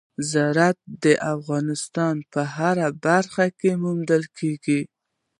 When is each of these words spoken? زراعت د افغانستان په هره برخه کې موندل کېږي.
زراعت 0.31 0.79
د 1.03 1.05
افغانستان 1.33 2.15
په 2.31 2.41
هره 2.55 2.87
برخه 3.05 3.45
کې 3.59 3.71
موندل 3.83 4.23
کېږي. 4.37 4.81